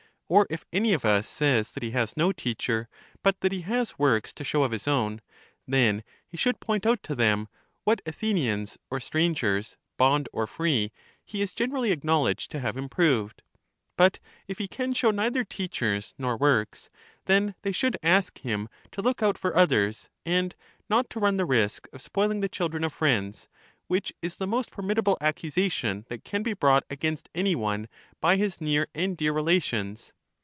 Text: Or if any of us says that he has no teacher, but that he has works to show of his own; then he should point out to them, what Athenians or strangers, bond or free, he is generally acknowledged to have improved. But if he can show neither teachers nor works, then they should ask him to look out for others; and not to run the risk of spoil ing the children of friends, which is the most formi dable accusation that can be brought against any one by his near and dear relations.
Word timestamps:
Or 0.33 0.47
if 0.49 0.63
any 0.71 0.93
of 0.93 1.03
us 1.03 1.27
says 1.27 1.73
that 1.73 1.83
he 1.83 1.91
has 1.91 2.15
no 2.15 2.31
teacher, 2.31 2.87
but 3.21 3.41
that 3.41 3.51
he 3.51 3.63
has 3.63 3.99
works 3.99 4.31
to 4.35 4.45
show 4.45 4.63
of 4.63 4.71
his 4.71 4.87
own; 4.87 5.19
then 5.67 6.05
he 6.25 6.37
should 6.37 6.61
point 6.61 6.85
out 6.85 7.03
to 7.03 7.15
them, 7.15 7.49
what 7.83 8.01
Athenians 8.05 8.77
or 8.89 9.01
strangers, 9.01 9.75
bond 9.97 10.29
or 10.31 10.47
free, 10.47 10.93
he 11.25 11.41
is 11.41 11.53
generally 11.53 11.91
acknowledged 11.91 12.49
to 12.51 12.61
have 12.61 12.77
improved. 12.77 13.41
But 13.97 14.19
if 14.47 14.57
he 14.57 14.69
can 14.69 14.93
show 14.93 15.11
neither 15.11 15.43
teachers 15.43 16.13
nor 16.17 16.37
works, 16.37 16.89
then 17.25 17.53
they 17.63 17.73
should 17.73 17.99
ask 18.01 18.39
him 18.39 18.69
to 18.93 19.01
look 19.01 19.21
out 19.21 19.37
for 19.37 19.53
others; 19.57 20.07
and 20.25 20.55
not 20.89 21.09
to 21.09 21.19
run 21.19 21.35
the 21.35 21.43
risk 21.43 21.89
of 21.91 22.01
spoil 22.01 22.31
ing 22.31 22.39
the 22.39 22.47
children 22.47 22.85
of 22.85 22.93
friends, 22.93 23.49
which 23.87 24.13
is 24.21 24.37
the 24.37 24.47
most 24.47 24.71
formi 24.71 24.95
dable 24.97 25.17
accusation 25.19 26.05
that 26.07 26.23
can 26.23 26.41
be 26.41 26.53
brought 26.53 26.85
against 26.89 27.27
any 27.35 27.53
one 27.53 27.89
by 28.21 28.37
his 28.37 28.61
near 28.61 28.87
and 28.95 29.17
dear 29.17 29.33
relations. 29.33 30.13